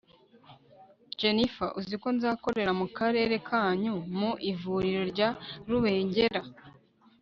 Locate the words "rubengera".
5.69-6.41